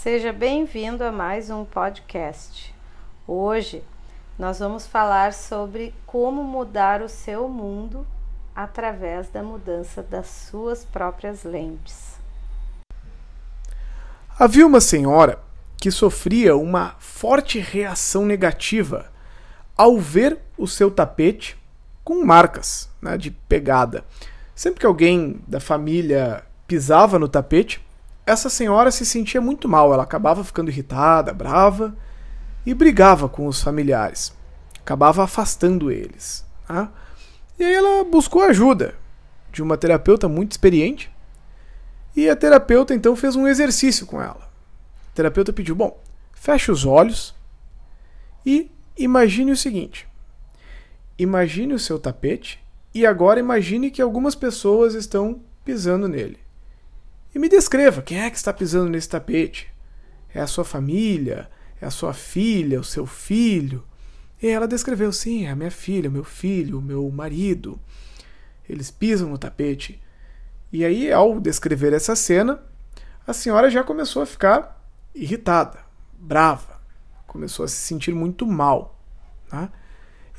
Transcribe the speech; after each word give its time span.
Seja 0.00 0.32
bem-vindo 0.32 1.02
a 1.02 1.10
mais 1.10 1.50
um 1.50 1.64
podcast. 1.64 2.72
Hoje 3.26 3.82
nós 4.38 4.60
vamos 4.60 4.86
falar 4.86 5.32
sobre 5.34 5.92
como 6.06 6.44
mudar 6.44 7.02
o 7.02 7.08
seu 7.08 7.48
mundo 7.48 8.06
através 8.54 9.28
da 9.28 9.42
mudança 9.42 10.00
das 10.00 10.28
suas 10.28 10.84
próprias 10.84 11.42
lentes. 11.42 12.14
Havia 14.38 14.64
uma 14.64 14.80
senhora 14.80 15.40
que 15.76 15.90
sofria 15.90 16.56
uma 16.56 16.94
forte 17.00 17.58
reação 17.58 18.24
negativa 18.24 19.10
ao 19.76 19.98
ver 19.98 20.38
o 20.56 20.68
seu 20.68 20.92
tapete 20.92 21.58
com 22.04 22.24
marcas 22.24 22.88
né, 23.02 23.18
de 23.18 23.32
pegada. 23.32 24.04
Sempre 24.54 24.78
que 24.78 24.86
alguém 24.86 25.40
da 25.48 25.58
família 25.58 26.44
pisava 26.68 27.18
no 27.18 27.26
tapete, 27.26 27.84
essa 28.28 28.50
senhora 28.50 28.90
se 28.90 29.06
sentia 29.06 29.40
muito 29.40 29.66
mal. 29.66 29.92
Ela 29.92 30.02
acabava 30.02 30.44
ficando 30.44 30.70
irritada, 30.70 31.32
brava 31.32 31.96
e 32.66 32.74
brigava 32.74 33.26
com 33.28 33.46
os 33.46 33.62
familiares. 33.62 34.36
Acabava 34.80 35.24
afastando 35.24 35.90
eles. 35.90 36.44
Tá? 36.66 36.92
E 37.58 37.64
aí 37.64 37.74
ela 37.74 38.04
buscou 38.04 38.42
ajuda 38.42 38.94
de 39.50 39.62
uma 39.62 39.78
terapeuta 39.78 40.28
muito 40.28 40.52
experiente. 40.52 41.10
E 42.14 42.28
a 42.28 42.36
terapeuta 42.36 42.94
então 42.94 43.16
fez 43.16 43.34
um 43.34 43.48
exercício 43.48 44.04
com 44.04 44.20
ela. 44.20 44.50
A 45.10 45.14
terapeuta 45.14 45.52
pediu: 45.52 45.74
bom, 45.74 45.98
feche 46.34 46.70
os 46.70 46.84
olhos 46.84 47.34
e 48.44 48.70
imagine 48.96 49.52
o 49.52 49.56
seguinte: 49.56 50.06
imagine 51.18 51.72
o 51.72 51.78
seu 51.78 51.98
tapete 51.98 52.62
e 52.94 53.06
agora 53.06 53.40
imagine 53.40 53.90
que 53.90 54.02
algumas 54.02 54.34
pessoas 54.34 54.94
estão 54.94 55.40
pisando 55.64 56.06
nele. 56.06 56.38
E 57.34 57.38
me 57.38 57.48
descreva 57.48 58.02
quem 58.02 58.20
é 58.20 58.30
que 58.30 58.36
está 58.36 58.52
pisando 58.52 58.90
nesse 58.90 59.08
tapete. 59.08 59.68
É 60.34 60.40
a 60.40 60.46
sua 60.46 60.64
família? 60.64 61.48
É 61.80 61.86
a 61.86 61.90
sua 61.90 62.12
filha? 62.12 62.80
O 62.80 62.84
seu 62.84 63.06
filho? 63.06 63.84
E 64.42 64.46
ela 64.46 64.68
descreveu: 64.68 65.12
sim, 65.12 65.46
é 65.46 65.50
a 65.50 65.56
minha 65.56 65.70
filha, 65.70 66.08
o 66.08 66.12
meu 66.12 66.24
filho, 66.24 66.78
o 66.78 66.82
meu 66.82 67.08
marido. 67.10 67.78
Eles 68.68 68.90
pisam 68.90 69.30
no 69.30 69.38
tapete. 69.38 70.00
E 70.72 70.84
aí, 70.84 71.10
ao 71.10 71.40
descrever 71.40 71.92
essa 71.92 72.14
cena, 72.14 72.62
a 73.26 73.32
senhora 73.32 73.70
já 73.70 73.82
começou 73.82 74.22
a 74.22 74.26
ficar 74.26 74.82
irritada, 75.14 75.78
brava, 76.18 76.80
começou 77.26 77.64
a 77.64 77.68
se 77.68 77.76
sentir 77.76 78.14
muito 78.14 78.46
mal. 78.46 78.98
Tá? 79.48 79.70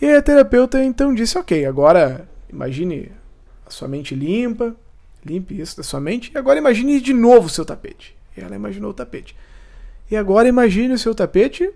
E 0.02 0.08
a 0.08 0.22
terapeuta 0.22 0.84
então 0.84 1.14
disse: 1.14 1.38
Ok, 1.38 1.66
agora 1.66 2.30
imagine 2.48 3.12
a 3.66 3.72
sua 3.72 3.88
mente 3.88 4.16
limpa, 4.16 4.76
limpe 5.26 5.60
isso 5.60 5.78
da 5.78 5.84
sua 5.84 6.00
mente, 6.00 6.32
e 6.34 6.38
agora 6.38 6.60
imagine 6.60 7.00
de 7.00 7.14
novo 7.14 7.48
o 7.48 7.50
seu 7.50 7.66
tapete. 7.66 8.16
Ela 8.36 8.56
imaginou 8.56 8.92
o 8.92 8.94
tapete. 8.94 9.36
E 10.10 10.16
agora 10.16 10.48
imagine 10.48 10.94
o 10.94 11.00
seu 11.00 11.14
tapete 11.14 11.72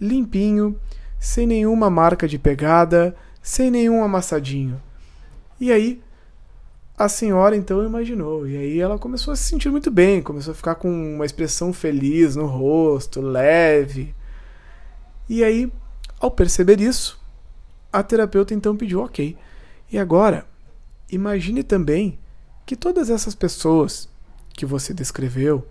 limpinho, 0.00 0.78
sem 1.18 1.46
nenhuma 1.46 1.88
marca 1.90 2.28
de 2.28 2.38
pegada, 2.38 3.16
sem 3.42 3.70
nenhum 3.70 4.02
amassadinho. 4.02 4.80
E 5.60 5.72
aí 5.72 6.00
a 6.96 7.08
senhora 7.08 7.54
então 7.56 7.84
imaginou, 7.84 8.46
e 8.46 8.56
aí 8.56 8.80
ela 8.80 8.98
começou 8.98 9.32
a 9.32 9.36
se 9.36 9.44
sentir 9.44 9.70
muito 9.70 9.88
bem, 9.88 10.20
começou 10.20 10.50
a 10.50 10.54
ficar 10.54 10.74
com 10.74 10.90
uma 11.14 11.24
expressão 11.24 11.72
feliz 11.72 12.34
no 12.34 12.46
rosto, 12.46 13.20
leve. 13.20 14.12
E 15.28 15.44
aí, 15.44 15.70
ao 16.18 16.30
perceber 16.30 16.80
isso, 16.80 17.20
a 17.92 18.02
terapeuta 18.02 18.52
então 18.52 18.76
pediu 18.76 19.00
ok. 19.00 19.36
E 19.92 19.96
agora, 19.98 20.44
imagine 21.08 21.62
também 21.62 22.18
que 22.68 22.76
todas 22.76 23.08
essas 23.08 23.34
pessoas 23.34 24.10
que 24.50 24.66
você 24.66 24.92
descreveu, 24.92 25.66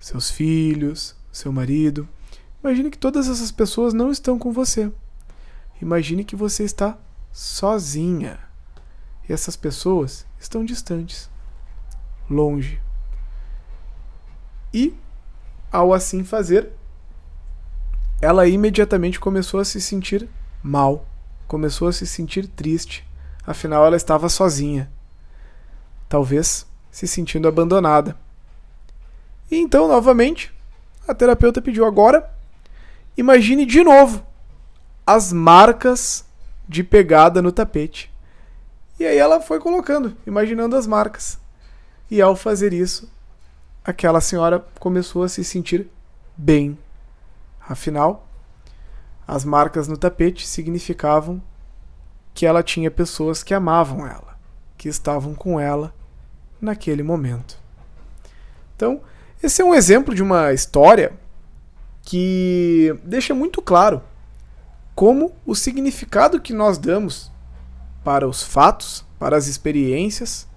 seus 0.00 0.30
filhos, 0.30 1.14
seu 1.30 1.52
marido, 1.52 2.08
imagine 2.64 2.90
que 2.90 2.96
todas 2.96 3.28
essas 3.28 3.52
pessoas 3.52 3.92
não 3.92 4.10
estão 4.10 4.38
com 4.38 4.50
você. 4.50 4.90
Imagine 5.82 6.24
que 6.24 6.34
você 6.34 6.64
está 6.64 6.96
sozinha. 7.30 8.38
E 9.28 9.32
essas 9.34 9.56
pessoas 9.56 10.24
estão 10.40 10.64
distantes, 10.64 11.28
longe. 12.30 12.80
E, 14.72 14.94
ao 15.70 15.92
assim 15.92 16.24
fazer, 16.24 16.70
ela 18.22 18.48
imediatamente 18.48 19.20
começou 19.20 19.60
a 19.60 19.66
se 19.66 19.82
sentir 19.82 20.26
mal, 20.62 21.06
começou 21.46 21.88
a 21.88 21.92
se 21.92 22.06
sentir 22.06 22.48
triste, 22.48 23.06
afinal 23.46 23.84
ela 23.84 23.96
estava 23.96 24.30
sozinha, 24.30 24.90
talvez 26.08 26.66
se 26.90 27.06
sentindo 27.06 27.46
abandonada. 27.46 28.16
E 29.50 29.56
então, 29.56 29.88
novamente, 29.88 30.52
a 31.06 31.14
terapeuta 31.14 31.62
pediu 31.62 31.84
agora, 31.84 32.30
imagine 33.16 33.64
de 33.64 33.82
novo 33.82 34.26
as 35.06 35.32
marcas 35.32 36.24
de 36.68 36.84
pegada 36.84 37.40
no 37.40 37.50
tapete. 37.50 38.12
E 38.98 39.06
aí 39.06 39.16
ela 39.16 39.40
foi 39.40 39.58
colocando, 39.58 40.16
imaginando 40.26 40.76
as 40.76 40.86
marcas. 40.86 41.38
E 42.10 42.20
ao 42.20 42.34
fazer 42.34 42.72
isso, 42.72 43.10
aquela 43.84 44.20
senhora 44.20 44.64
começou 44.78 45.22
a 45.22 45.28
se 45.28 45.44
sentir 45.44 45.88
bem. 46.36 46.76
Afinal, 47.66 48.26
as 49.26 49.44
marcas 49.44 49.88
no 49.88 49.96
tapete 49.96 50.46
significavam 50.46 51.40
que 52.34 52.44
ela 52.44 52.62
tinha 52.62 52.90
pessoas 52.90 53.42
que 53.42 53.54
amavam 53.54 54.06
ela, 54.06 54.38
que 54.76 54.88
estavam 54.88 55.34
com 55.34 55.58
ela 55.58 55.94
naquele 56.60 57.02
momento. 57.02 57.58
Então, 58.74 59.00
esse 59.42 59.62
é 59.62 59.64
um 59.64 59.74
exemplo 59.74 60.14
de 60.14 60.22
uma 60.22 60.52
história 60.52 61.12
que 62.02 62.94
deixa 63.04 63.34
muito 63.34 63.60
claro 63.60 64.02
como 64.94 65.32
o 65.46 65.54
significado 65.54 66.40
que 66.40 66.52
nós 66.52 66.78
damos 66.78 67.30
para 68.02 68.26
os 68.26 68.42
fatos, 68.42 69.04
para 69.18 69.36
as 69.36 69.46
experiências, 69.46 70.48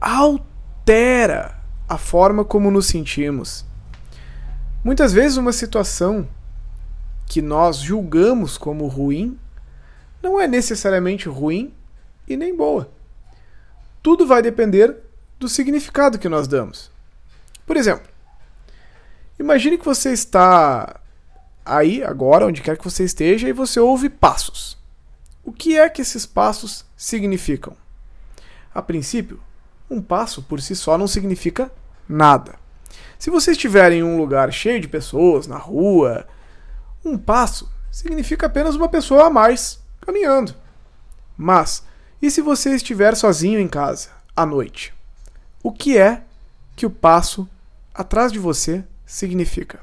altera 0.00 1.60
a 1.88 1.98
forma 1.98 2.44
como 2.44 2.70
nos 2.70 2.86
sentimos. 2.86 3.64
Muitas 4.82 5.12
vezes, 5.12 5.36
uma 5.36 5.52
situação 5.52 6.28
que 7.26 7.42
nós 7.42 7.78
julgamos 7.78 8.56
como 8.56 8.86
ruim 8.86 9.38
não 10.22 10.40
é 10.40 10.46
necessariamente 10.46 11.28
ruim 11.28 11.74
e 12.28 12.36
nem 12.36 12.56
boa. 12.56 12.90
Tudo 14.04 14.26
vai 14.26 14.42
depender 14.42 14.98
do 15.38 15.48
significado 15.48 16.18
que 16.18 16.28
nós 16.28 16.46
damos. 16.46 16.90
Por 17.64 17.74
exemplo, 17.74 18.06
imagine 19.38 19.78
que 19.78 19.84
você 19.84 20.12
está 20.12 21.00
aí, 21.64 22.04
agora, 22.04 22.46
onde 22.46 22.60
quer 22.60 22.76
que 22.76 22.84
você 22.84 23.02
esteja, 23.02 23.48
e 23.48 23.52
você 23.54 23.80
ouve 23.80 24.10
passos. 24.10 24.76
O 25.42 25.50
que 25.50 25.78
é 25.78 25.88
que 25.88 26.02
esses 26.02 26.26
passos 26.26 26.84
significam? 26.94 27.74
A 28.74 28.82
princípio, 28.82 29.40
um 29.88 30.02
passo 30.02 30.42
por 30.42 30.60
si 30.60 30.76
só 30.76 30.98
não 30.98 31.06
significa 31.06 31.72
nada. 32.06 32.56
Se 33.18 33.30
você 33.30 33.52
estiver 33.52 33.90
em 33.90 34.02
um 34.02 34.18
lugar 34.18 34.52
cheio 34.52 34.82
de 34.82 34.86
pessoas, 34.86 35.46
na 35.46 35.56
rua, 35.56 36.28
um 37.02 37.16
passo 37.16 37.72
significa 37.90 38.48
apenas 38.48 38.74
uma 38.74 38.90
pessoa 38.90 39.28
a 39.28 39.30
mais 39.30 39.82
caminhando. 40.02 40.54
Mas, 41.38 41.82
e 42.20 42.30
se 42.30 42.40
você 42.40 42.74
estiver 42.74 43.16
sozinho 43.16 43.58
em 43.58 43.68
casa, 43.68 44.10
à 44.34 44.46
noite? 44.46 44.92
O 45.62 45.72
que 45.72 45.96
é 45.96 46.22
que 46.76 46.86
o 46.86 46.90
passo 46.90 47.48
atrás 47.94 48.32
de 48.32 48.38
você 48.38 48.84
significa? 49.06 49.80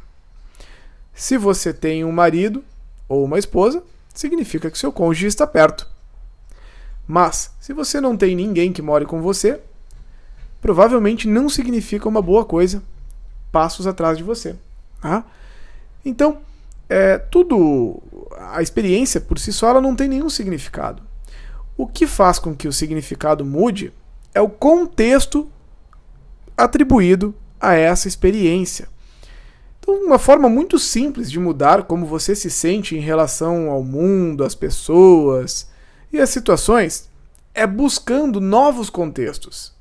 Se 1.14 1.38
você 1.38 1.74
tem 1.74 2.04
um 2.04 2.12
marido 2.12 2.64
ou 3.08 3.24
uma 3.24 3.40
esposa, 3.40 3.84
significa 4.14 4.70
que 4.72 4.78
seu 4.78 4.92
cônjuge 4.92 5.28
está 5.28 5.46
perto. 5.46 5.88
Mas, 7.08 7.52
se 7.60 7.74
você 7.74 8.00
não 8.00 8.16
tem 8.16 8.36
ninguém 8.36 8.72
que 8.72 8.82
more 8.82 9.06
com 9.06 9.22
você, 9.22 9.60
provavelmente 10.62 11.28
não 11.28 11.50
significa 11.50 12.08
uma 12.08 12.22
boa 12.22 12.46
coisa 12.46 12.82
passos 13.52 13.86
atrás 13.86 14.18
de 14.18 14.24
você. 14.24 14.56
Tá? 15.02 15.26
Então, 16.06 16.40
é, 16.88 17.18
tudo, 17.18 18.02
a 18.54 18.62
experiência 18.62 19.20
por 19.20 19.40
si 19.40 19.52
só 19.52 19.70
ela 19.70 19.82
não 19.82 19.96
tem 19.96 20.08
nenhum 20.08 20.30
significado. 20.30 21.04
O 21.82 21.88
que 21.88 22.06
faz 22.06 22.38
com 22.38 22.56
que 22.56 22.68
o 22.68 22.72
significado 22.72 23.44
mude 23.44 23.92
é 24.36 24.40
o 24.40 24.48
contexto 24.48 25.52
atribuído 26.56 27.34
a 27.60 27.74
essa 27.74 28.08
experiência. 28.08 28.88
Então, 29.80 29.96
uma 29.96 30.20
forma 30.20 30.48
muito 30.48 30.78
simples 30.78 31.32
de 31.32 31.40
mudar 31.40 31.82
como 31.86 32.06
você 32.06 32.36
se 32.36 32.52
sente 32.52 32.96
em 32.96 33.00
relação 33.00 33.72
ao 33.72 33.84
mundo, 33.84 34.44
às 34.44 34.54
pessoas 34.54 35.72
e 36.14 36.20
às 36.20 36.30
situações 36.30 37.10
é 37.52 37.66
buscando 37.66 38.40
novos 38.40 38.92
contextos. 38.92 39.74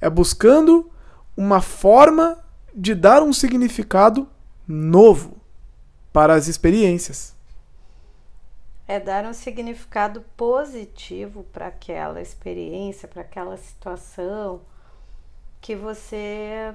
É 0.00 0.10
buscando 0.10 0.90
uma 1.36 1.60
forma 1.60 2.38
de 2.74 2.92
dar 2.92 3.22
um 3.22 3.32
significado 3.32 4.26
novo 4.66 5.36
para 6.12 6.34
as 6.34 6.48
experiências. 6.48 7.38
É 8.90 8.98
dar 8.98 9.24
um 9.24 9.32
significado 9.32 10.24
positivo 10.36 11.44
para 11.52 11.68
aquela 11.68 12.20
experiência, 12.20 13.06
para 13.06 13.22
aquela 13.22 13.56
situação 13.56 14.62
que 15.60 15.76
você 15.76 16.74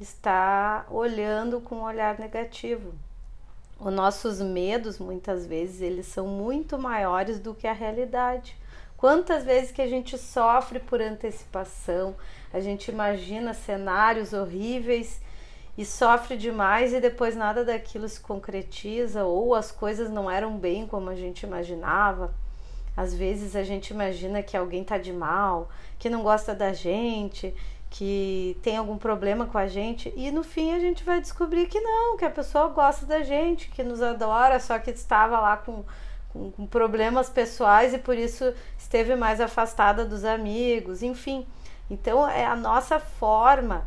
está 0.00 0.86
olhando 0.90 1.60
com 1.60 1.74
um 1.74 1.82
olhar 1.82 2.18
negativo. 2.18 2.94
Os 3.78 3.92
nossos 3.92 4.40
medos, 4.40 4.98
muitas 4.98 5.44
vezes, 5.44 5.82
eles 5.82 6.06
são 6.06 6.26
muito 6.26 6.78
maiores 6.78 7.38
do 7.38 7.54
que 7.54 7.66
a 7.66 7.74
realidade. 7.74 8.56
Quantas 8.96 9.44
vezes 9.44 9.70
que 9.70 9.82
a 9.82 9.86
gente 9.86 10.16
sofre 10.16 10.80
por 10.80 11.02
antecipação, 11.02 12.16
a 12.54 12.60
gente 12.60 12.90
imagina 12.90 13.52
cenários 13.52 14.32
horríveis 14.32 15.20
e 15.76 15.84
sofre 15.84 16.36
demais 16.36 16.92
e 16.92 17.00
depois 17.00 17.34
nada 17.34 17.64
daquilo 17.64 18.08
se 18.08 18.20
concretiza 18.20 19.24
ou 19.24 19.54
as 19.54 19.72
coisas 19.72 20.08
não 20.08 20.30
eram 20.30 20.56
bem 20.56 20.86
como 20.86 21.10
a 21.10 21.16
gente 21.16 21.42
imaginava. 21.42 22.32
Às 22.96 23.12
vezes 23.12 23.56
a 23.56 23.64
gente 23.64 23.90
imagina 23.90 24.42
que 24.42 24.56
alguém 24.56 24.84
tá 24.84 24.96
de 24.98 25.12
mal, 25.12 25.68
que 25.98 26.08
não 26.08 26.22
gosta 26.22 26.54
da 26.54 26.72
gente, 26.72 27.52
que 27.90 28.56
tem 28.62 28.76
algum 28.76 28.96
problema 28.96 29.46
com 29.46 29.58
a 29.58 29.66
gente 29.66 30.12
e 30.16 30.30
no 30.30 30.44
fim 30.44 30.72
a 30.72 30.78
gente 30.78 31.02
vai 31.02 31.20
descobrir 31.20 31.66
que 31.66 31.80
não, 31.80 32.16
que 32.16 32.24
a 32.24 32.30
pessoa 32.30 32.68
gosta 32.68 33.04
da 33.04 33.22
gente, 33.22 33.68
que 33.68 33.82
nos 33.82 34.00
adora, 34.00 34.60
só 34.60 34.78
que 34.78 34.90
estava 34.90 35.40
lá 35.40 35.56
com, 35.56 35.84
com, 36.32 36.52
com 36.52 36.66
problemas 36.66 37.28
pessoais 37.28 37.92
e 37.92 37.98
por 37.98 38.16
isso 38.16 38.54
esteve 38.78 39.16
mais 39.16 39.40
afastada 39.40 40.04
dos 40.04 40.24
amigos, 40.24 41.02
enfim. 41.02 41.44
Então 41.90 42.28
é 42.28 42.44
a 42.44 42.54
nossa 42.54 43.00
forma 43.00 43.84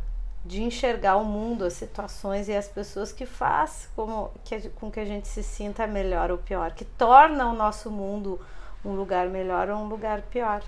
de 0.48 0.62
enxergar 0.62 1.16
o 1.16 1.24
mundo, 1.24 1.64
as 1.64 1.74
situações 1.74 2.48
e 2.48 2.56
as 2.56 2.66
pessoas 2.66 3.12
que 3.12 3.24
faz 3.24 3.88
como 3.94 4.30
que, 4.44 4.68
com 4.70 4.90
que 4.90 4.98
a 4.98 5.04
gente 5.04 5.28
se 5.28 5.42
sinta 5.42 5.86
melhor 5.86 6.30
ou 6.30 6.38
pior, 6.38 6.72
que 6.72 6.84
torna 6.84 7.46
o 7.46 7.54
nosso 7.54 7.90
mundo 7.90 8.40
um 8.84 8.92
lugar 8.92 9.28
melhor 9.28 9.68
ou 9.68 9.76
um 9.76 9.88
lugar 9.88 10.22
pior. 10.22 10.62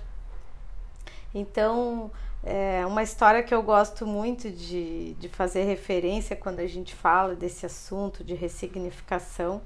Então, 1.33 2.11
é 2.43 2.85
uma 2.85 3.03
história 3.03 3.43
que 3.43 3.53
eu 3.53 3.63
gosto 3.63 4.05
muito 4.05 4.49
de, 4.49 5.15
de 5.15 5.27
fazer 5.27 5.63
referência 5.63 6.35
quando 6.35 6.59
a 6.59 6.67
gente 6.67 6.95
fala 6.95 7.35
desse 7.35 7.65
assunto 7.65 8.23
de 8.23 8.35
ressignificação 8.35 9.61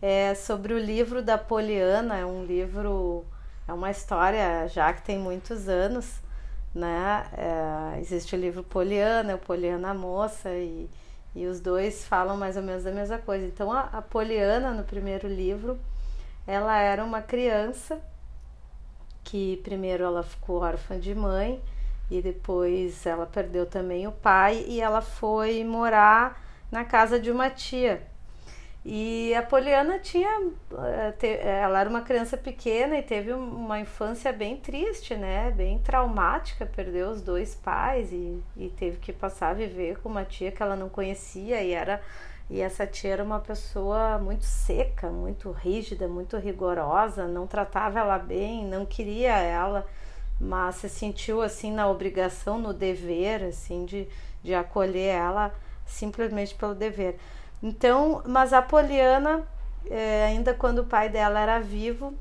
é 0.00 0.34
sobre 0.34 0.74
o 0.74 0.78
livro 0.78 1.22
da 1.22 1.38
Poliana, 1.38 2.16
é 2.16 2.26
um 2.26 2.44
livro, 2.44 3.24
é 3.66 3.72
uma 3.72 3.90
história 3.90 4.68
já 4.68 4.92
que 4.92 5.02
tem 5.02 5.18
muitos 5.18 5.68
anos, 5.68 6.20
né? 6.76 7.24
É, 7.32 8.00
existe 8.00 8.36
o 8.36 8.38
livro 8.38 8.62
Poliana, 8.62 9.34
o 9.34 9.38
Poliana 9.38 9.94
Moça 9.94 10.50
e, 10.50 10.88
e 11.34 11.46
os 11.46 11.58
dois 11.58 12.04
falam 12.04 12.36
mais 12.36 12.56
ou 12.56 12.62
menos 12.62 12.84
da 12.84 12.92
mesma 12.92 13.18
coisa. 13.18 13.46
Então 13.46 13.72
a, 13.72 13.80
a 13.92 14.02
Poliana 14.02 14.72
no 14.72 14.84
primeiro 14.84 15.26
livro, 15.26 15.78
ela 16.46 16.78
era 16.78 17.02
uma 17.02 17.22
criança 17.22 17.98
que 19.24 19.56
primeiro 19.64 20.04
ela 20.04 20.22
ficou 20.22 20.60
órfã 20.60 21.00
de 21.00 21.14
mãe 21.14 21.60
e 22.10 22.20
depois 22.20 23.04
ela 23.06 23.26
perdeu 23.26 23.66
também 23.66 24.06
o 24.06 24.12
pai 24.12 24.64
e 24.68 24.80
ela 24.80 25.00
foi 25.00 25.64
morar 25.64 26.40
na 26.70 26.84
casa 26.84 27.18
de 27.18 27.30
uma 27.30 27.50
tia. 27.50 28.06
E 28.88 29.34
a 29.34 29.42
Poliana 29.42 29.98
tinha, 29.98 30.52
eh, 31.20 31.40
ela 31.44 31.80
era 31.80 31.90
uma 31.90 32.02
criança 32.02 32.36
pequena 32.36 32.96
e 32.96 33.02
teve 33.02 33.32
uma 33.32 33.80
infância 33.80 34.32
bem 34.32 34.56
triste, 34.56 35.16
né? 35.16 35.50
Bem 35.50 35.80
traumática, 35.80 36.64
perdeu 36.64 37.10
os 37.10 37.20
dois 37.20 37.52
pais 37.52 38.12
e, 38.12 38.40
e 38.56 38.68
teve 38.68 38.98
que 38.98 39.12
passar 39.12 39.50
a 39.50 39.54
viver 39.54 39.98
com 39.98 40.08
uma 40.08 40.24
tia 40.24 40.52
que 40.52 40.62
ela 40.62 40.76
não 40.76 40.88
conhecia 40.88 41.60
e 41.64 41.72
era 41.72 42.00
e 42.48 42.60
essa 42.60 42.86
tia 42.86 43.14
era 43.14 43.24
uma 43.24 43.40
pessoa 43.40 44.18
muito 44.18 44.44
seca, 44.44 45.10
muito 45.10 45.50
rígida, 45.50 46.06
muito 46.06 46.36
rigorosa, 46.36 47.26
não 47.26 47.44
tratava 47.44 47.98
ela 47.98 48.18
bem, 48.18 48.64
não 48.64 48.86
queria 48.86 49.36
ela 49.36 49.84
mas 50.40 50.76
se 50.76 50.88
sentiu 50.88 51.42
assim 51.42 51.72
na 51.72 51.88
obrigação, 51.88 52.58
no 52.58 52.72
dever, 52.72 53.42
assim, 53.42 53.84
de, 53.84 54.06
de 54.42 54.54
acolher 54.54 55.14
ela 55.14 55.52
simplesmente 55.86 56.54
pelo 56.54 56.74
dever. 56.74 57.18
Então, 57.62 58.22
mas 58.26 58.52
a 58.52 58.60
Poliana, 58.62 59.42
é, 59.90 60.26
ainda 60.26 60.54
quando 60.54 60.80
o 60.80 60.84
pai 60.84 61.08
dela 61.08 61.40
era 61.40 61.58
vivo, 61.60 62.14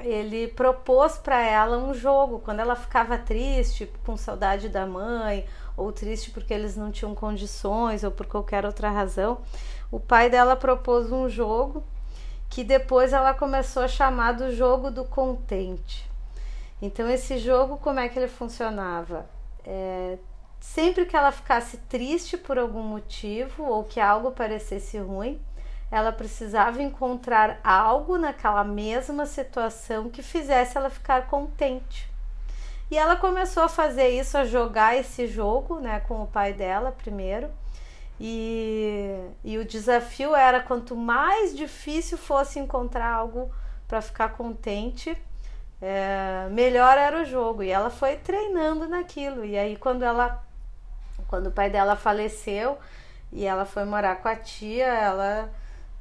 ele 0.00 0.48
propôs 0.48 1.16
para 1.16 1.40
ela 1.40 1.78
um 1.78 1.94
jogo. 1.94 2.40
Quando 2.40 2.60
ela 2.60 2.76
ficava 2.76 3.16
triste, 3.18 3.90
com 4.04 4.16
saudade 4.16 4.68
da 4.68 4.86
mãe, 4.86 5.46
ou 5.76 5.92
triste 5.92 6.30
porque 6.30 6.52
eles 6.52 6.76
não 6.76 6.90
tinham 6.90 7.14
condições, 7.14 8.04
ou 8.04 8.10
por 8.10 8.26
qualquer 8.26 8.64
outra 8.64 8.90
razão, 8.90 9.38
o 9.90 10.00
pai 10.00 10.30
dela 10.30 10.56
propôs 10.56 11.10
um 11.12 11.28
jogo 11.28 11.82
que 12.48 12.62
depois 12.62 13.12
ela 13.12 13.34
começou 13.34 13.82
a 13.82 13.88
chamar 13.88 14.32
do 14.32 14.54
jogo 14.54 14.90
do 14.90 15.04
contente. 15.04 16.08
Então 16.80 17.08
esse 17.08 17.38
jogo 17.38 17.78
como 17.78 17.98
é 17.98 18.08
que 18.08 18.18
ele 18.18 18.28
funcionava? 18.28 19.26
É, 19.64 20.18
sempre 20.60 21.06
que 21.06 21.16
ela 21.16 21.32
ficasse 21.32 21.76
triste 21.88 22.36
por 22.36 22.58
algum 22.58 22.82
motivo 22.82 23.64
ou 23.64 23.84
que 23.84 24.00
algo 24.00 24.30
parecesse 24.30 24.98
ruim, 24.98 25.40
ela 25.90 26.10
precisava 26.10 26.82
encontrar 26.82 27.60
algo 27.62 28.18
naquela 28.18 28.64
mesma 28.64 29.26
situação 29.26 30.10
que 30.10 30.22
fizesse 30.22 30.76
ela 30.76 30.90
ficar 30.90 31.26
contente. 31.28 32.08
E 32.90 32.98
ela 32.98 33.16
começou 33.16 33.62
a 33.62 33.68
fazer 33.68 34.08
isso, 34.08 34.36
a 34.36 34.44
jogar 34.44 34.96
esse 34.96 35.26
jogo, 35.26 35.80
né, 35.80 36.00
com 36.00 36.22
o 36.22 36.26
pai 36.26 36.52
dela 36.52 36.92
primeiro. 36.92 37.50
E, 38.20 39.16
e 39.42 39.58
o 39.58 39.64
desafio 39.64 40.34
era 40.34 40.60
quanto 40.60 40.94
mais 40.94 41.56
difícil 41.56 42.16
fosse 42.16 42.58
encontrar 42.58 43.12
algo 43.12 43.50
para 43.88 44.00
ficar 44.00 44.30
contente, 44.30 45.16
é, 45.84 46.48
melhor 46.50 46.96
era 46.96 47.20
o 47.20 47.24
jogo. 47.26 47.62
E 47.62 47.70
ela 47.70 47.90
foi 47.90 48.16
treinando 48.16 48.88
naquilo. 48.88 49.44
E 49.44 49.56
aí 49.58 49.76
quando 49.76 50.02
ela, 50.02 50.42
quando 51.28 51.48
o 51.48 51.52
pai 51.52 51.68
dela 51.68 51.94
faleceu 51.94 52.78
e 53.30 53.44
ela 53.44 53.66
foi 53.66 53.84
morar 53.84 54.16
com 54.16 54.28
a 54.28 54.36
tia, 54.36 54.86
ela 54.86 55.50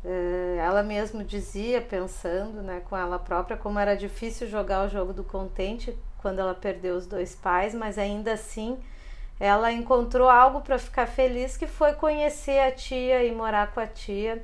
é, 0.05 0.57
ela 0.59 0.83
mesmo 0.83 1.23
dizia, 1.23 1.81
pensando 1.81 2.61
né, 2.61 2.81
com 2.89 2.95
ela 2.95 3.19
própria, 3.19 3.57
como 3.57 3.77
era 3.77 3.95
difícil 3.95 4.47
jogar 4.47 4.85
o 4.85 4.89
jogo 4.89 5.11
do 5.11 5.23
contente 5.23 5.97
quando 6.21 6.39
ela 6.39 6.53
perdeu 6.53 6.95
os 6.95 7.05
dois 7.05 7.35
pais, 7.35 7.75
mas 7.75 7.97
ainda 7.97 8.33
assim 8.33 8.77
ela 9.39 9.71
encontrou 9.71 10.29
algo 10.29 10.61
para 10.61 10.79
ficar 10.79 11.07
feliz, 11.07 11.57
que 11.57 11.67
foi 11.67 11.93
conhecer 11.93 12.59
a 12.59 12.71
tia 12.71 13.23
e 13.25 13.33
morar 13.33 13.71
com 13.73 13.81
a 13.81 13.87
tia. 13.87 14.41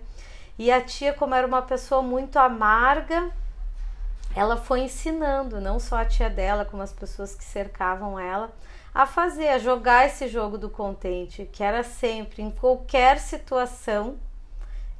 E 0.57 0.69
a 0.69 0.81
tia, 0.81 1.13
como 1.13 1.33
era 1.33 1.47
uma 1.47 1.62
pessoa 1.62 2.01
muito 2.01 2.38
amarga, 2.38 3.31
ela 4.39 4.56
foi 4.56 4.80
ensinando, 4.80 5.59
não 5.59 5.81
só 5.81 5.97
a 5.97 6.06
tia 6.06 6.30
dela, 6.30 6.63
como 6.63 6.81
as 6.81 6.94
pessoas 6.94 7.36
que 7.36 7.44
cercavam 7.44 8.18
ela, 8.18 8.50
a 8.95 9.06
fazer, 9.06 9.50
a 9.50 9.59
jogar 9.59 10.06
esse 10.06 10.30
jogo 10.30 10.57
do 10.57 10.69
contente, 10.69 11.44
que 11.51 11.62
era 11.62 11.83
sempre, 11.83 12.41
em 12.41 12.50
qualquer 12.50 13.19
situação, 13.19 14.18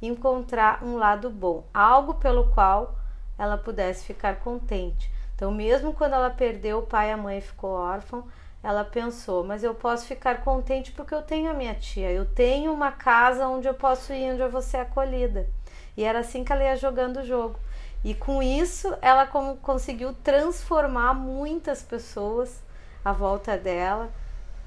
encontrar 0.02 0.84
um 0.84 0.98
lado 0.98 1.30
bom, 1.30 1.64
algo 1.72 2.16
pelo 2.16 2.50
qual 2.52 2.94
ela 3.38 3.56
pudesse 3.56 4.04
ficar 4.04 4.40
contente. 4.40 5.10
Então, 5.34 5.50
mesmo 5.50 5.94
quando 5.94 6.12
ela 6.12 6.28
perdeu 6.28 6.80
o 6.80 6.86
pai 6.86 7.08
e 7.08 7.12
a 7.12 7.16
mãe 7.16 7.40
ficou 7.40 7.70
órfã, 7.70 8.22
ela 8.62 8.84
pensou: 8.84 9.42
mas 9.42 9.64
eu 9.64 9.74
posso 9.74 10.04
ficar 10.04 10.42
contente 10.42 10.92
porque 10.92 11.14
eu 11.14 11.22
tenho 11.22 11.50
a 11.50 11.54
minha 11.54 11.74
tia, 11.74 12.12
eu 12.12 12.26
tenho 12.26 12.74
uma 12.74 12.92
casa 12.92 13.48
onde 13.48 13.66
eu 13.66 13.72
posso 13.72 14.12
ir, 14.12 14.34
onde 14.34 14.42
eu 14.42 14.50
vou 14.50 14.60
ser 14.60 14.76
acolhida. 14.76 15.48
E 15.96 16.04
era 16.04 16.18
assim 16.18 16.44
que 16.44 16.52
ela 16.52 16.62
ia 16.62 16.76
jogando 16.76 17.20
o 17.20 17.24
jogo. 17.24 17.58
E 18.02 18.14
com 18.14 18.42
isso, 18.42 18.94
ela 19.02 19.26
conseguiu 19.26 20.14
transformar 20.24 21.12
muitas 21.12 21.82
pessoas 21.82 22.62
à 23.04 23.12
volta 23.12 23.58
dela, 23.58 24.08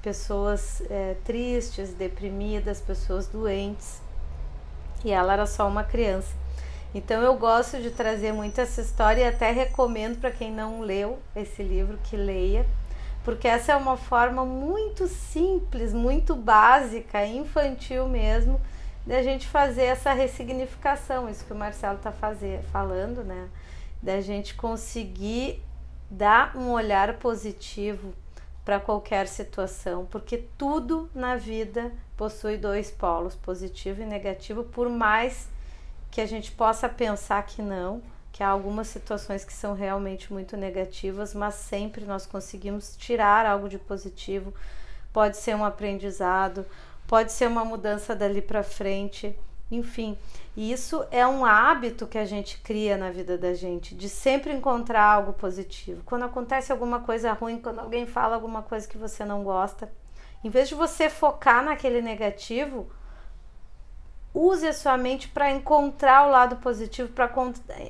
pessoas 0.02 0.84
é, 0.90 1.16
tristes, 1.24 1.94
deprimidas, 1.94 2.80
pessoas 2.80 3.28
doentes. 3.28 4.02
E 5.04 5.12
ela 5.12 5.34
era 5.34 5.46
só 5.48 5.68
uma 5.68 5.84
criança. 5.84 6.44
Então 6.94 7.22
eu 7.24 7.36
gosto 7.36 7.82
de 7.82 7.90
trazer 7.90 8.32
muito 8.32 8.62
essa 8.62 8.80
história 8.82 9.22
e 9.22 9.28
até 9.28 9.50
recomendo 9.50 10.20
para 10.20 10.30
quem 10.30 10.52
não 10.52 10.82
leu 10.82 11.18
esse 11.36 11.64
livro 11.64 11.98
que 12.04 12.16
leia, 12.16 12.68
porque 13.24 13.48
essa 13.48 13.72
é 13.72 13.76
uma 13.76 13.98
forma 13.98 14.46
muito 14.46 15.08
simples, 15.08 15.92
muito 15.92 16.36
básica, 16.36 17.26
infantil 17.26 18.08
mesmo, 18.08 18.62
da 19.06 19.22
gente 19.22 19.48
fazer 19.48 19.84
essa 19.84 20.14
ressignificação, 20.14 21.30
isso 21.30 21.46
que 21.46 21.54
o 21.54 21.56
Marcelo 21.56 21.98
está 21.98 22.14
falando, 22.72 23.24
né? 23.24 23.50
Da 24.02 24.22
gente 24.22 24.56
conseguir 24.56 25.62
dar 26.10 26.56
um 26.56 26.72
olhar 26.72 27.18
positivo 27.18 28.14
para 28.64 28.80
qualquer 28.80 29.28
situação, 29.28 30.06
porque 30.06 30.38
tudo 30.58 31.10
na 31.14 31.36
vida 31.36 31.92
possui 32.16 32.56
dois 32.58 32.90
polos, 32.90 33.36
positivo 33.36 34.02
e 34.02 34.06
negativo, 34.06 34.64
por 34.64 34.88
mais 34.90 35.50
que 36.10 36.22
a 36.22 36.26
gente 36.26 36.52
possa 36.52 36.88
pensar 36.88 37.44
que 37.44 37.62
não, 37.62 38.02
que 38.32 38.42
há 38.42 38.48
algumas 38.48 38.88
situações 38.88 39.44
que 39.44 39.52
são 39.52 39.74
realmente 39.74 40.32
muito 40.32 40.56
negativas, 40.56 41.34
mas 41.34 41.56
sempre 41.56 42.06
nós 42.06 42.26
conseguimos 42.26 42.96
tirar 42.96 43.46
algo 43.46 43.68
de 43.68 43.78
positivo. 43.78 44.54
Pode 45.12 45.38
ser 45.38 45.56
um 45.56 45.66
aprendizado, 45.66 46.66
pode 47.14 47.32
ser 47.32 47.48
uma 47.48 47.64
mudança 47.64 48.16
dali 48.16 48.42
para 48.42 48.64
frente, 48.64 49.38
enfim. 49.70 50.18
E 50.58 50.72
isso 50.72 51.06
é 51.12 51.28
um 51.28 51.46
hábito 51.46 52.08
que 52.08 52.18
a 52.18 52.26
gente 52.26 52.58
cria 52.62 52.98
na 52.98 53.12
vida 53.12 53.38
da 53.38 53.54
gente, 53.54 53.94
de 53.94 54.10
sempre 54.10 54.52
encontrar 54.52 55.04
algo 55.04 55.32
positivo. 55.34 56.02
Quando 56.08 56.26
acontece 56.26 56.72
alguma 56.72 57.02
coisa 57.02 57.32
ruim, 57.32 57.60
quando 57.60 57.78
alguém 57.78 58.08
fala 58.08 58.34
alguma 58.34 58.64
coisa 58.64 58.88
que 58.88 58.98
você 58.98 59.24
não 59.24 59.44
gosta, 59.44 59.94
Em 60.44 60.50
vez 60.50 60.68
de 60.68 60.74
você 60.74 61.08
focar 61.08 61.64
naquele 61.64 62.02
negativo, 62.02 62.90
use 64.34 64.68
a 64.68 64.74
sua 64.74 64.98
mente 64.98 65.28
para 65.28 65.52
encontrar 65.52 66.26
o 66.26 66.32
lado 66.32 66.56
positivo, 66.56 67.10
para 67.14 67.32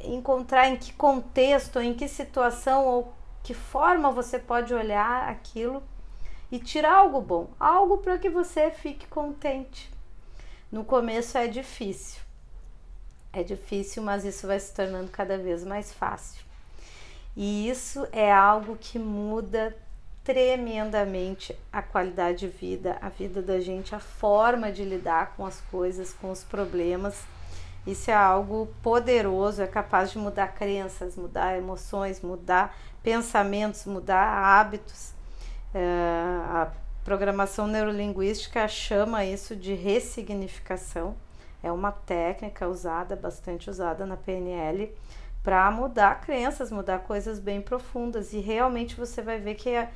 encontrar 0.04 0.68
em 0.68 0.76
que 0.76 0.92
contexto, 0.92 1.80
em 1.80 1.94
que 1.94 2.10
situação 2.10 2.86
ou 2.86 3.14
que 3.42 3.54
forma 3.54 4.12
você 4.12 4.38
pode 4.38 4.74
olhar 4.74 5.30
aquilo 5.30 5.82
e 6.54 6.60
tirar 6.60 6.98
algo 6.98 7.20
bom, 7.20 7.50
algo 7.60 7.98
para 7.98 8.16
que 8.16 8.30
você 8.30 8.70
fique 8.70 9.08
contente. 9.08 9.92
No 10.72 10.86
começo 10.86 11.36
é 11.36 11.48
difícil, 11.48 12.22
é 13.34 13.42
difícil, 13.42 14.04
mas 14.04 14.24
isso 14.24 14.46
vai 14.46 14.60
se 14.60 14.72
tornando 14.72 15.10
cada 15.10 15.36
vez 15.36 15.64
mais 15.64 15.92
fácil. 15.92 16.46
E 17.36 17.68
isso 17.68 18.08
é 18.12 18.32
algo 18.32 18.78
que 18.80 19.00
muda 19.00 19.76
tremendamente 20.24 21.58
a 21.72 21.82
qualidade 21.82 22.42
de 22.42 22.48
vida, 22.50 23.00
a 23.02 23.10
vida 23.10 23.42
da 23.42 23.60
gente, 23.60 23.96
a 23.96 24.00
forma 24.00 24.72
de 24.72 24.86
lidar 24.86 25.34
com 25.36 25.48
as 25.48 25.60
coisas, 25.72 26.14
com 26.14 26.30
os 26.30 26.44
problemas. 26.44 27.20
Isso 27.88 28.12
é 28.12 28.14
algo 28.14 28.72
poderoso, 28.84 29.64
é 29.64 29.66
capaz 29.66 30.12
de 30.12 30.20
mudar 30.20 30.50
crenças, 30.50 31.16
mudar 31.16 31.58
emoções, 31.58 32.22
mudar 32.22 32.78
pensamentos, 33.02 33.88
mudar 33.88 34.24
hábitos. 34.24 35.14
É, 35.74 35.80
a 36.50 36.72
programação 37.04 37.68
neurolinguística 37.68 38.68
chama 38.68 39.26
isso 39.26 39.56
de 39.56 39.74
ressignificação. 39.74 41.16
É 41.62 41.72
uma 41.72 41.92
técnica 41.92 42.68
usada, 42.68 43.16
bastante 43.16 43.70
usada 43.70 44.06
na 44.06 44.18
PNL, 44.18 44.94
para 45.42 45.70
mudar 45.72 46.22
crenças, 46.22 46.72
mudar 46.72 47.00
coisas 47.00 47.40
bem 47.40 47.62
profundas. 47.62 48.34
E 48.34 48.40
realmente 48.40 48.96
você 48.96 49.22
vai 49.22 49.40
ver 49.40 49.56
que 49.56 49.70
é, 49.70 49.90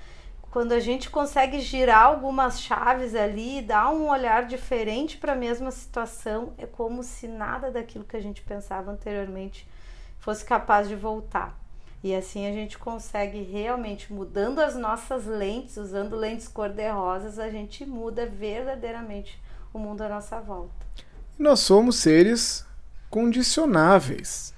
quando 0.50 0.72
a 0.72 0.80
gente 0.80 1.10
consegue 1.10 1.60
girar 1.60 2.06
algumas 2.06 2.62
chaves 2.62 3.14
ali 3.14 3.60
e 3.60 3.62
dar 3.62 3.90
um 3.90 4.10
olhar 4.10 4.46
diferente 4.46 5.18
para 5.18 5.34
a 5.34 5.36
mesma 5.36 5.72
situação, 5.72 6.54
é 6.58 6.66
como 6.66 7.04
se 7.04 7.28
nada 7.28 7.70
daquilo 7.70 8.06
que 8.06 8.18
a 8.18 8.22
gente 8.22 8.42
pensava 8.42 8.92
anteriormente 8.92 9.68
fosse 10.18 10.44
capaz 10.44 10.88
de 10.88 10.96
voltar. 10.96 11.67
E 12.04 12.14
assim 12.14 12.48
a 12.48 12.52
gente 12.52 12.78
consegue 12.78 13.42
realmente, 13.42 14.14
mudando 14.14 14.60
as 14.60 14.76
nossas 14.76 15.26
lentes, 15.26 15.78
usando 15.78 16.16
lentes 16.16 16.48
cor-de-rosas, 16.48 17.40
a 17.40 17.50
gente 17.50 17.86
muda 17.86 18.26
verdadeiramente 18.26 19.42
o 19.74 19.80
mundo 19.80 20.02
à 20.02 20.10
nossa 20.10 20.40
volta. 20.40 20.86
Nós 21.38 21.60
somos 21.60 21.98
seres 21.98 22.66
condicionáveis. 23.10 24.54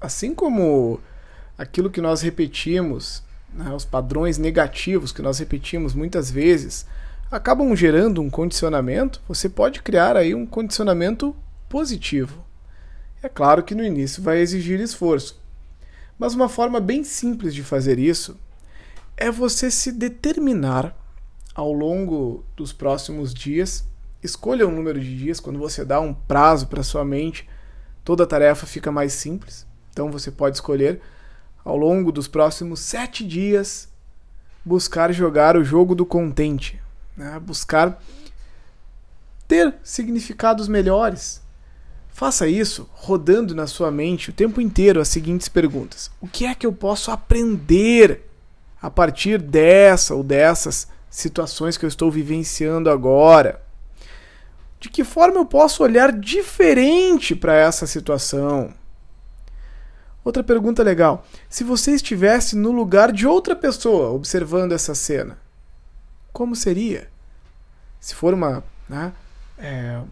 Assim 0.00 0.34
como 0.34 1.00
aquilo 1.58 1.90
que 1.90 2.00
nós 2.00 2.22
repetimos, 2.22 3.22
né, 3.52 3.72
os 3.74 3.84
padrões 3.84 4.38
negativos 4.38 5.12
que 5.12 5.22
nós 5.22 5.38
repetimos 5.38 5.94
muitas 5.94 6.30
vezes, 6.30 6.86
acabam 7.30 7.74
gerando 7.74 8.20
um 8.20 8.30
condicionamento, 8.30 9.20
você 9.26 9.48
pode 9.48 9.82
criar 9.82 10.16
aí 10.16 10.34
um 10.34 10.46
condicionamento 10.46 11.34
positivo. 11.68 12.44
É 13.22 13.28
claro 13.28 13.62
que 13.62 13.74
no 13.74 13.84
início 13.84 14.22
vai 14.22 14.38
exigir 14.38 14.80
esforço, 14.80 15.41
mas 16.18 16.34
uma 16.34 16.48
forma 16.48 16.80
bem 16.80 17.04
simples 17.04 17.54
de 17.54 17.62
fazer 17.62 17.98
isso 17.98 18.36
é 19.16 19.30
você 19.30 19.70
se 19.70 19.92
determinar 19.92 20.96
ao 21.54 21.72
longo 21.72 22.44
dos 22.56 22.72
próximos 22.72 23.32
dias. 23.34 23.84
Escolha 24.22 24.66
um 24.66 24.70
número 24.70 25.00
de 25.00 25.16
dias, 25.16 25.40
quando 25.40 25.58
você 25.58 25.84
dá 25.84 26.00
um 26.00 26.14
prazo 26.14 26.68
para 26.68 26.82
sua 26.82 27.04
mente, 27.04 27.48
toda 28.04 28.24
a 28.24 28.26
tarefa 28.26 28.66
fica 28.66 28.90
mais 28.90 29.12
simples. 29.12 29.66
Então 29.90 30.10
você 30.10 30.30
pode 30.30 30.56
escolher 30.56 31.00
ao 31.64 31.76
longo 31.76 32.10
dos 32.10 32.26
próximos 32.26 32.80
sete 32.80 33.26
dias 33.26 33.88
buscar 34.64 35.12
jogar 35.12 35.56
o 35.56 35.64
jogo 35.64 35.94
do 35.94 36.06
contente, 36.06 36.80
né? 37.16 37.38
buscar 37.40 38.00
ter 39.46 39.74
significados 39.82 40.68
melhores, 40.68 41.42
Faça 42.12 42.46
isso 42.46 42.88
rodando 42.92 43.54
na 43.54 43.66
sua 43.66 43.90
mente 43.90 44.30
o 44.30 44.32
tempo 44.34 44.60
inteiro 44.60 45.00
as 45.00 45.08
seguintes 45.08 45.48
perguntas: 45.48 46.10
O 46.20 46.28
que 46.28 46.44
é 46.44 46.54
que 46.54 46.66
eu 46.66 46.72
posso 46.72 47.10
aprender 47.10 48.28
a 48.80 48.90
partir 48.90 49.40
dessa 49.40 50.14
ou 50.14 50.22
dessas 50.22 50.86
situações 51.08 51.76
que 51.76 51.84
eu 51.84 51.88
estou 51.88 52.10
vivenciando 52.10 52.90
agora? 52.90 53.62
De 54.78 54.90
que 54.90 55.04
forma 55.04 55.38
eu 55.38 55.46
posso 55.46 55.82
olhar 55.82 56.12
diferente 56.12 57.34
para 57.34 57.54
essa 57.54 57.86
situação? 57.86 58.74
Outra 60.22 60.44
pergunta 60.44 60.82
legal: 60.82 61.24
se 61.48 61.64
você 61.64 61.92
estivesse 61.92 62.54
no 62.56 62.70
lugar 62.70 63.10
de 63.10 63.26
outra 63.26 63.56
pessoa 63.56 64.10
observando 64.10 64.72
essa 64.72 64.94
cena, 64.94 65.38
como 66.30 66.54
seria? 66.54 67.08
Se 67.98 68.14
for 68.14 68.34
uma, 68.34 68.62
né, 68.88 69.12
é, 69.62 70.02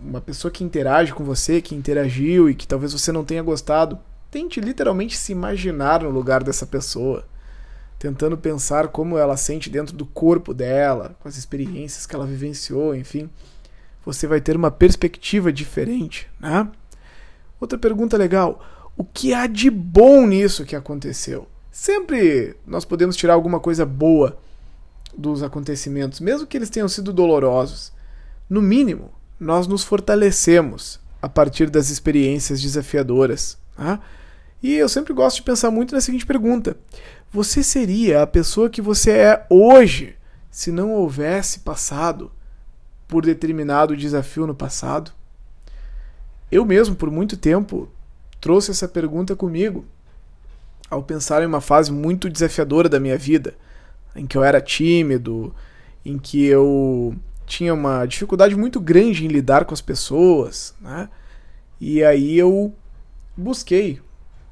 uma 0.00 0.20
pessoa 0.20 0.50
que 0.50 0.62
interage 0.62 1.12
com 1.12 1.24
você, 1.24 1.60
que 1.60 1.74
interagiu 1.74 2.48
e 2.48 2.54
que 2.54 2.68
talvez 2.68 2.92
você 2.92 3.10
não 3.10 3.24
tenha 3.24 3.42
gostado, 3.42 3.98
tente 4.30 4.60
literalmente 4.60 5.16
se 5.16 5.32
imaginar 5.32 6.04
no 6.04 6.10
lugar 6.10 6.44
dessa 6.44 6.64
pessoa, 6.64 7.24
tentando 7.98 8.38
pensar 8.38 8.88
como 8.88 9.18
ela 9.18 9.36
sente 9.36 9.68
dentro 9.68 9.96
do 9.96 10.06
corpo 10.06 10.54
dela, 10.54 11.16
com 11.18 11.28
as 11.28 11.36
experiências 11.36 12.06
que 12.06 12.14
ela 12.14 12.26
vivenciou, 12.26 12.94
enfim. 12.94 13.28
Você 14.06 14.28
vai 14.28 14.40
ter 14.40 14.56
uma 14.56 14.70
perspectiva 14.70 15.52
diferente, 15.52 16.30
né? 16.38 16.68
Outra 17.60 17.78
pergunta 17.78 18.16
legal: 18.16 18.64
o 18.96 19.04
que 19.04 19.34
há 19.34 19.48
de 19.48 19.68
bom 19.68 20.26
nisso 20.26 20.64
que 20.64 20.76
aconteceu? 20.76 21.48
Sempre 21.72 22.56
nós 22.64 22.84
podemos 22.84 23.16
tirar 23.16 23.34
alguma 23.34 23.58
coisa 23.58 23.84
boa 23.84 24.38
dos 25.16 25.42
acontecimentos, 25.42 26.20
mesmo 26.20 26.46
que 26.46 26.56
eles 26.56 26.70
tenham 26.70 26.88
sido 26.88 27.12
dolorosos. 27.12 27.92
No 28.52 28.60
mínimo, 28.60 29.10
nós 29.40 29.66
nos 29.66 29.82
fortalecemos 29.82 31.00
a 31.22 31.26
partir 31.26 31.70
das 31.70 31.88
experiências 31.88 32.60
desafiadoras. 32.60 33.56
Tá? 33.74 33.98
E 34.62 34.74
eu 34.74 34.90
sempre 34.90 35.14
gosto 35.14 35.36
de 35.36 35.42
pensar 35.42 35.70
muito 35.70 35.94
na 35.94 36.02
seguinte 36.02 36.26
pergunta: 36.26 36.76
Você 37.32 37.62
seria 37.62 38.20
a 38.20 38.26
pessoa 38.26 38.68
que 38.68 38.82
você 38.82 39.10
é 39.10 39.46
hoje 39.48 40.16
se 40.50 40.70
não 40.70 40.92
houvesse 40.92 41.60
passado 41.60 42.30
por 43.08 43.24
determinado 43.24 43.96
desafio 43.96 44.46
no 44.46 44.54
passado? 44.54 45.12
Eu 46.50 46.66
mesmo, 46.66 46.94
por 46.94 47.10
muito 47.10 47.38
tempo, 47.38 47.88
trouxe 48.38 48.70
essa 48.70 48.86
pergunta 48.86 49.34
comigo 49.34 49.86
ao 50.90 51.02
pensar 51.02 51.42
em 51.42 51.46
uma 51.46 51.62
fase 51.62 51.90
muito 51.90 52.28
desafiadora 52.28 52.86
da 52.86 53.00
minha 53.00 53.16
vida, 53.16 53.54
em 54.14 54.26
que 54.26 54.36
eu 54.36 54.44
era 54.44 54.60
tímido, 54.60 55.54
em 56.04 56.18
que 56.18 56.44
eu 56.44 57.16
tinha 57.52 57.74
uma 57.74 58.06
dificuldade 58.06 58.56
muito 58.56 58.80
grande 58.80 59.26
em 59.26 59.28
lidar 59.28 59.66
com 59.66 59.74
as 59.74 59.82
pessoas, 59.82 60.74
né? 60.80 61.10
E 61.78 62.02
aí 62.02 62.38
eu 62.38 62.74
busquei 63.36 64.00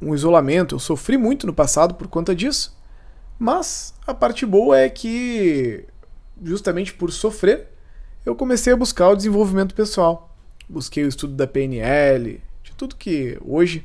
um 0.02 0.14
isolamento. 0.14 0.74
Eu 0.74 0.78
sofri 0.78 1.16
muito 1.16 1.46
no 1.46 1.54
passado 1.54 1.94
por 1.94 2.08
conta 2.08 2.34
disso. 2.34 2.76
Mas 3.38 3.94
a 4.06 4.12
parte 4.12 4.44
boa 4.44 4.78
é 4.78 4.90
que, 4.90 5.86
justamente 6.42 6.92
por 6.92 7.10
sofrer, 7.10 7.68
eu 8.26 8.34
comecei 8.34 8.74
a 8.74 8.76
buscar 8.76 9.08
o 9.08 9.16
desenvolvimento 9.16 9.74
pessoal. 9.74 10.36
Busquei 10.68 11.02
o 11.02 11.08
estudo 11.08 11.32
da 11.32 11.46
PNL, 11.46 12.42
de 12.62 12.72
tudo 12.72 12.96
que 12.96 13.38
hoje 13.40 13.82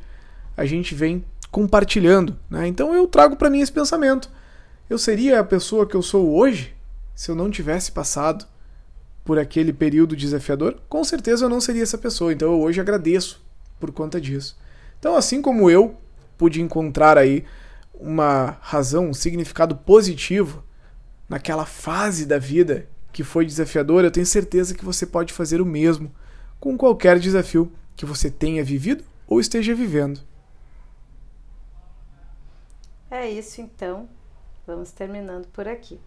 a 0.57 0.65
gente 0.65 0.93
vem 0.93 1.23
compartilhando. 1.49 2.37
Né? 2.49 2.67
Então 2.67 2.93
eu 2.93 3.07
trago 3.07 3.37
para 3.37 3.49
mim 3.49 3.61
esse 3.61 3.71
pensamento. 3.71 4.29
Eu 4.89 4.97
seria 4.97 5.39
a 5.39 5.43
pessoa 5.43 5.87
que 5.87 5.95
eu 5.95 6.01
sou 6.01 6.35
hoje 6.35 6.75
se 7.15 7.31
eu 7.31 7.35
não 7.35 7.49
tivesse 7.49 7.93
passado 7.93 8.45
por 9.25 9.39
aquele 9.39 9.73
período 9.73 10.15
desafiador, 10.15 10.79
com 10.87 11.03
certeza 11.03 11.45
eu 11.45 11.49
não 11.49 11.59
seria 11.59 11.81
essa 11.83 11.97
pessoa. 11.97 12.31
Então 12.31 12.53
eu 12.53 12.61
hoje 12.61 12.79
agradeço 12.79 13.43
por 13.79 13.91
conta 13.91 14.21
disso. 14.21 14.55
Então, 14.99 15.15
assim 15.15 15.41
como 15.41 15.69
eu 15.69 15.97
pude 16.37 16.61
encontrar 16.61 17.17
aí 17.17 17.43
uma 17.93 18.57
razão, 18.61 19.09
um 19.09 19.13
significado 19.13 19.75
positivo 19.75 20.63
naquela 21.27 21.65
fase 21.65 22.25
da 22.25 22.37
vida 22.37 22.87
que 23.11 23.23
foi 23.23 23.45
desafiadora, 23.45 24.07
eu 24.07 24.11
tenho 24.11 24.25
certeza 24.25 24.75
que 24.75 24.85
você 24.85 25.05
pode 25.05 25.33
fazer 25.33 25.59
o 25.59 25.65
mesmo 25.65 26.13
com 26.59 26.77
qualquer 26.77 27.17
desafio 27.17 27.71
que 27.95 28.05
você 28.05 28.29
tenha 28.29 28.63
vivido 28.63 29.03
ou 29.27 29.39
esteja 29.39 29.73
vivendo. 29.73 30.19
É 33.09 33.29
isso 33.29 33.61
então. 33.61 34.07
Vamos 34.67 34.91
terminando 34.91 35.47
por 35.47 35.67
aqui. 35.67 35.99